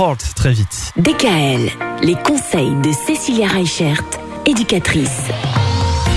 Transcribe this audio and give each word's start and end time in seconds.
Holt 0.00 0.32
très 0.34 0.52
vite. 0.52 0.92
DKL, 0.96 1.68
les 2.02 2.14
conseils 2.14 2.74
de 2.82 2.90
Cécilia 2.90 3.46
Reichert, 3.46 4.02
éducatrice. 4.46 5.24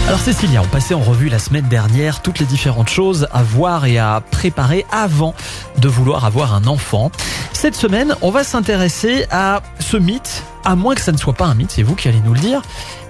Alors 0.08 0.22
Cécilia, 0.22 0.62
on 0.62 0.68
passait 0.68 0.94
en 0.94 1.02
revue 1.02 1.28
la 1.28 1.38
semaine 1.38 1.68
dernière 1.68 2.22
toutes 2.22 2.40
les 2.40 2.46
différentes 2.46 2.88
choses 2.88 3.28
à 3.34 3.44
voir 3.44 3.86
et 3.86 3.98
à 3.98 4.24
préparer 4.32 4.86
avant 4.90 5.36
de 5.80 5.90
vouloir 5.90 6.24
avoir 6.24 6.54
un 6.54 6.66
enfant. 6.66 7.12
Cette 7.52 7.76
semaine, 7.76 8.16
on 8.22 8.32
va 8.32 8.46
s'intéresser 8.46 9.26
à 9.32 9.62
ce 9.80 9.98
mythe, 9.98 10.44
à 10.64 10.78
moins 10.78 10.96
que 10.96 11.02
ça 11.02 11.12
ne 11.12 11.18
soit 11.18 11.34
pas 11.34 11.46
un 11.46 11.54
mythe, 11.54 11.72
c'est 11.72 11.84
vous 11.84 11.96
qui 11.96 12.08
allez 12.08 12.22
nous 12.24 12.34
le 12.34 12.40
dire. 12.40 12.62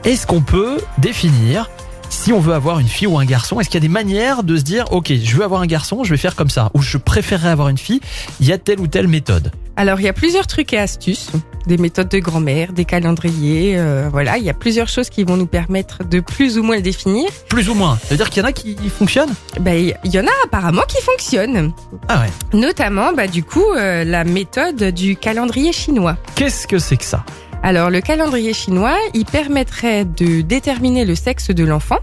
Est-ce 0.03 0.25
qu'on 0.25 0.41
peut 0.41 0.79
définir 0.97 1.69
si 2.09 2.33
on 2.33 2.39
veut 2.39 2.53
avoir 2.53 2.79
une 2.79 2.87
fille 2.87 3.07
ou 3.07 3.19
un 3.19 3.25
garçon, 3.25 3.59
est-ce 3.59 3.69
qu'il 3.69 3.79
y 3.79 3.83
a 3.83 3.87
des 3.87 3.93
manières 3.93 4.41
de 4.41 4.57
se 4.57 4.63
dire, 4.63 4.91
ok, 4.91 5.13
je 5.13 5.35
veux 5.35 5.43
avoir 5.43 5.61
un 5.61 5.67
garçon, 5.67 6.03
je 6.03 6.09
vais 6.09 6.17
faire 6.17 6.35
comme 6.35 6.49
ça, 6.49 6.71
ou 6.73 6.81
je 6.81 6.97
préférerais 6.97 7.49
avoir 7.49 7.69
une 7.69 7.77
fille, 7.77 8.01
il 8.39 8.47
y 8.47 8.51
a 8.51 8.57
telle 8.57 8.79
ou 8.79 8.87
telle 8.87 9.07
méthode? 9.07 9.51
Alors, 9.75 9.99
il 9.99 10.03
y 10.03 10.07
a 10.07 10.13
plusieurs 10.13 10.45
trucs 10.45 10.71
et 10.73 10.77
astuces, 10.77 11.31
des 11.65 11.77
méthodes 11.77 12.09
de 12.09 12.19
grand-mère, 12.19 12.73
des 12.73 12.85
calendriers, 12.85 13.73
euh, 13.77 14.07
voilà, 14.11 14.37
il 14.37 14.43
y 14.43 14.49
a 14.49 14.53
plusieurs 14.53 14.87
choses 14.87 15.09
qui 15.09 15.23
vont 15.23 15.35
nous 15.35 15.47
permettre 15.47 16.03
de 16.03 16.19
plus 16.19 16.59
ou 16.59 16.63
moins 16.63 16.75
le 16.75 16.83
définir. 16.83 17.27
Plus 17.49 17.69
ou 17.69 17.73
moins, 17.73 17.97
c'est-à-dire 18.03 18.29
qu'il 18.29 18.43
y 18.43 18.45
en 18.45 18.49
a 18.49 18.51
qui 18.51 18.75
fonctionnent? 18.89 19.33
Ben, 19.59 19.93
il 20.03 20.13
y 20.13 20.19
en 20.19 20.25
a 20.25 20.45
apparemment 20.45 20.83
qui 20.87 21.01
fonctionnent. 21.01 21.73
Ah 22.07 22.21
ouais. 22.21 22.59
Notamment, 22.59 23.13
bah, 23.13 23.27
du 23.27 23.43
coup, 23.43 23.65
euh, 23.75 24.03
la 24.03 24.23
méthode 24.23 24.83
du 24.91 25.15
calendrier 25.15 25.73
chinois. 25.73 26.17
Qu'est-ce 26.35 26.67
que 26.67 26.77
c'est 26.77 26.97
que 26.97 27.05
ça? 27.05 27.25
Alors, 27.63 27.89
le 27.89 28.01
calendrier 28.01 28.53
chinois, 28.53 28.97
il 29.15 29.25
permettrait 29.25 30.05
de 30.05 30.41
déterminer 30.41 31.03
le 31.03 31.15
sexe 31.15 31.49
de 31.49 31.63
l'enfant 31.63 31.99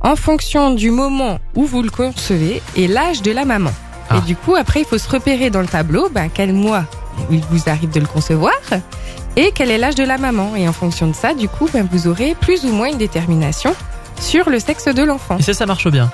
en 0.00 0.16
fonction 0.16 0.74
du 0.74 0.90
moment 0.90 1.38
où 1.54 1.64
vous 1.64 1.82
le 1.82 1.90
concevez 1.90 2.60
et 2.74 2.88
l'âge 2.88 3.22
de 3.22 3.30
la 3.30 3.44
maman. 3.44 3.70
Ah. 4.10 4.16
Et 4.16 4.20
du 4.22 4.34
coup, 4.34 4.56
après, 4.56 4.80
il 4.80 4.86
faut 4.86 4.98
se 4.98 5.08
repérer 5.08 5.50
dans 5.50 5.60
le 5.60 5.66
tableau 5.66 6.08
ben, 6.10 6.28
quel 6.32 6.52
mois 6.52 6.84
il 7.30 7.42
vous 7.50 7.68
arrive 7.68 7.90
de 7.90 8.00
le 8.00 8.06
concevoir 8.06 8.54
et 9.36 9.52
quel 9.54 9.70
est 9.70 9.78
l'âge 9.78 9.94
de 9.94 10.04
la 10.04 10.18
maman. 10.18 10.54
Et 10.56 10.68
en 10.68 10.72
fonction 10.72 11.06
de 11.06 11.14
ça, 11.14 11.34
du 11.34 11.48
coup, 11.48 11.68
ben, 11.72 11.86
vous 11.90 12.06
aurez 12.06 12.34
plus 12.40 12.64
ou 12.64 12.72
moins 12.72 12.88
une 12.88 12.98
détermination 12.98 13.74
sur 14.20 14.50
le 14.50 14.58
sexe 14.58 14.86
de 14.86 15.02
l'enfant. 15.02 15.38
Et 15.38 15.42
ça, 15.42 15.54
ça 15.54 15.66
marche 15.66 15.88
bien. 15.88 16.10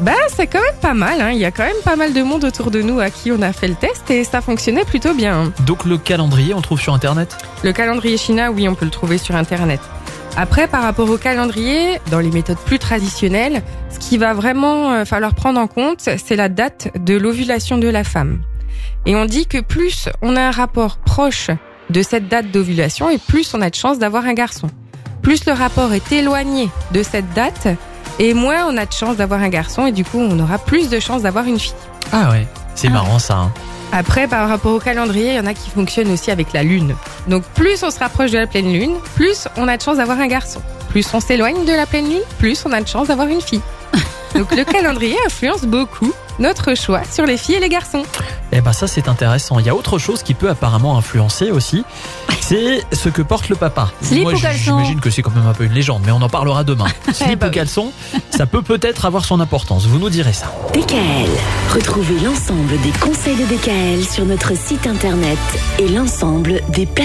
Bah, 0.00 0.12
c'est 0.34 0.48
quand 0.48 0.60
même 0.60 0.80
pas 0.80 0.94
mal. 0.94 1.20
Hein. 1.20 1.30
Il 1.30 1.38
y 1.38 1.44
a 1.44 1.52
quand 1.52 1.62
même 1.62 1.72
pas 1.84 1.94
mal 1.94 2.12
de 2.12 2.22
monde 2.22 2.44
autour 2.44 2.70
de 2.70 2.82
nous 2.82 2.98
à 2.98 3.10
qui 3.10 3.30
on 3.30 3.40
a 3.42 3.52
fait 3.52 3.68
le 3.68 3.74
test 3.74 4.10
et 4.10 4.24
ça 4.24 4.40
fonctionnait 4.40 4.84
plutôt 4.84 5.14
bien. 5.14 5.52
Donc 5.66 5.84
le 5.84 5.98
calendrier, 5.98 6.52
on 6.52 6.58
le 6.58 6.62
trouve 6.62 6.80
sur 6.80 6.94
Internet? 6.94 7.36
Le 7.62 7.72
calendrier 7.72 8.16
chinois, 8.16 8.50
oui, 8.50 8.68
on 8.68 8.74
peut 8.74 8.84
le 8.84 8.90
trouver 8.90 9.18
sur 9.18 9.36
Internet. 9.36 9.80
Après, 10.36 10.66
par 10.66 10.82
rapport 10.82 11.08
au 11.08 11.16
calendrier, 11.16 12.00
dans 12.10 12.18
les 12.18 12.30
méthodes 12.30 12.58
plus 12.58 12.80
traditionnelles, 12.80 13.62
ce 13.88 14.00
qui 14.00 14.18
va 14.18 14.34
vraiment 14.34 14.90
euh, 14.90 15.04
falloir 15.04 15.32
prendre 15.32 15.60
en 15.60 15.68
compte, 15.68 16.00
c'est 16.00 16.34
la 16.34 16.48
date 16.48 16.88
de 16.98 17.14
l'ovulation 17.14 17.78
de 17.78 17.86
la 17.86 18.02
femme. 18.02 18.40
Et 19.06 19.14
on 19.16 19.24
dit 19.26 19.46
que 19.46 19.58
plus 19.60 20.08
on 20.22 20.36
a 20.36 20.40
un 20.42 20.50
rapport 20.50 20.96
proche 20.98 21.50
de 21.90 22.02
cette 22.02 22.28
date 22.28 22.50
d'ovulation 22.50 23.10
et 23.10 23.18
plus 23.18 23.52
on 23.54 23.60
a 23.60 23.68
de 23.70 23.74
chances 23.74 23.98
d'avoir 23.98 24.24
un 24.24 24.32
garçon. 24.34 24.68
Plus 25.22 25.44
le 25.46 25.52
rapport 25.52 25.92
est 25.92 26.12
éloigné 26.12 26.70
de 26.92 27.02
cette 27.02 27.30
date 27.34 27.68
et 28.18 28.32
moins 28.34 28.66
on 28.68 28.76
a 28.76 28.86
de 28.86 28.92
chances 28.92 29.16
d'avoir 29.16 29.40
un 29.42 29.48
garçon 29.48 29.86
et 29.86 29.92
du 29.92 30.04
coup 30.04 30.18
on 30.18 30.38
aura 30.40 30.58
plus 30.58 30.88
de 30.88 31.00
chances 31.00 31.22
d'avoir 31.22 31.44
une 31.46 31.58
fille. 31.58 31.74
Ah 32.12 32.30
ouais, 32.30 32.46
c'est 32.74 32.88
Ah. 32.88 32.92
marrant 32.92 33.18
ça. 33.18 33.34
hein. 33.36 33.52
Après, 33.92 34.26
par 34.26 34.48
rapport 34.48 34.72
au 34.74 34.80
calendrier, 34.80 35.28
il 35.28 35.36
y 35.36 35.38
en 35.40 35.46
a 35.46 35.54
qui 35.54 35.70
fonctionnent 35.70 36.10
aussi 36.10 36.30
avec 36.32 36.52
la 36.52 36.62
lune. 36.64 36.96
Donc 37.28 37.44
plus 37.54 37.82
on 37.84 37.90
se 37.90 37.98
rapproche 38.00 38.32
de 38.32 38.38
la 38.38 38.46
pleine 38.46 38.72
lune, 38.72 38.94
plus 39.14 39.46
on 39.56 39.68
a 39.68 39.76
de 39.76 39.82
chances 39.82 39.98
d'avoir 39.98 40.18
un 40.18 40.26
garçon. 40.26 40.60
Plus 40.88 41.06
on 41.14 41.20
s'éloigne 41.20 41.64
de 41.64 41.72
la 41.72 41.86
pleine 41.86 42.08
lune, 42.08 42.22
plus 42.38 42.64
on 42.66 42.72
a 42.72 42.80
de 42.80 42.88
chances 42.88 43.08
d'avoir 43.08 43.28
une 43.28 43.40
fille. 43.40 43.60
Donc 44.34 44.54
le 44.56 44.64
calendrier 44.64 45.16
influence 45.26 45.62
beaucoup 45.62 46.12
notre 46.40 46.74
choix 46.74 47.02
sur 47.04 47.24
les 47.26 47.36
filles 47.36 47.56
et 47.56 47.60
les 47.60 47.68
garçons. 47.68 48.02
Eh 48.56 48.60
ben 48.60 48.72
ça 48.72 48.86
c'est 48.86 49.08
intéressant. 49.08 49.58
Il 49.58 49.66
y 49.66 49.68
a 49.68 49.74
autre 49.74 49.98
chose 49.98 50.22
qui 50.22 50.32
peut 50.34 50.48
apparemment 50.48 50.96
influencer 50.96 51.50
aussi, 51.50 51.84
c'est 52.40 52.84
ce 52.92 53.08
que 53.08 53.20
porte 53.20 53.48
le 53.48 53.56
papa. 53.56 53.88
Slip 54.00 54.22
Moi 54.22 54.32
ou 54.32 54.36
j- 54.36 54.42
caleçon 54.42 54.62
j'imagine 54.78 55.00
que 55.00 55.10
c'est 55.10 55.22
quand 55.22 55.34
même 55.34 55.46
un 55.46 55.52
peu 55.54 55.64
une 55.64 55.72
légende, 55.72 56.02
mais 56.06 56.12
on 56.12 56.22
en 56.22 56.28
parlera 56.28 56.62
demain. 56.62 56.86
Slip 57.12 57.40
bah 57.40 57.46
ou 57.46 57.50
oui. 57.50 57.54
caleçon, 57.56 57.90
ça 58.30 58.46
peut 58.46 58.62
peut-être 58.62 59.06
avoir 59.06 59.24
son 59.24 59.40
importance. 59.40 59.86
Vous 59.86 59.98
nous 59.98 60.08
direz 60.10 60.32
ça. 60.32 60.52
DKL, 60.72 61.28
retrouvez 61.74 62.20
l'ensemble 62.20 62.80
des 62.82 62.90
conseils 63.00 63.36
de 63.36 63.44
DKL 63.44 64.04
sur 64.04 64.24
notre 64.24 64.56
site 64.56 64.86
internet 64.86 65.38
et 65.80 65.88
l'ensemble 65.88 66.60
des 66.68 66.86
plateformes. 66.86 67.04